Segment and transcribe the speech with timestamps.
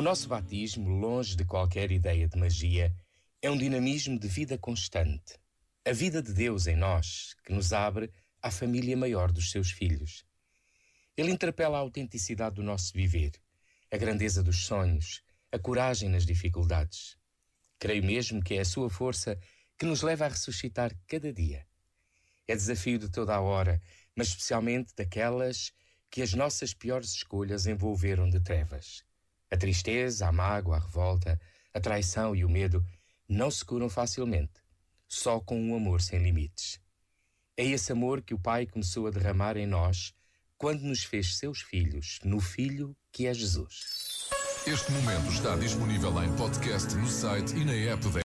[0.00, 2.94] nosso batismo, longe de qualquer ideia de magia,
[3.42, 5.38] é um dinamismo de vida constante.
[5.84, 8.10] A vida de Deus em nós, que nos abre
[8.40, 10.24] à família maior dos seus filhos.
[11.14, 13.32] Ele interpela a autenticidade do nosso viver,
[13.90, 17.18] a grandeza dos sonhos, a coragem nas dificuldades.
[17.78, 19.38] Creio mesmo que é a sua força
[19.78, 21.66] que nos leva a ressuscitar cada dia.
[22.48, 23.82] É desafio de toda a hora,
[24.16, 25.72] mas especialmente daquelas
[26.10, 29.04] que as nossas piores escolhas envolveram de trevas.
[29.52, 31.38] A tristeza, a mágoa, a revolta,
[31.74, 32.82] a traição e o medo
[33.28, 34.62] não se curam facilmente,
[35.06, 36.80] só com um amor sem limites.
[37.54, 40.14] É esse amor que o Pai começou a derramar em nós
[40.56, 44.30] quando nos fez seus filhos, no Filho que é Jesus.
[44.66, 48.08] Este momento está disponível em podcast no site e na app